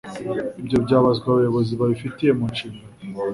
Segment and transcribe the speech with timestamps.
[0.61, 2.83] ibyo byabazwa abayobozi babifite mu nshingano.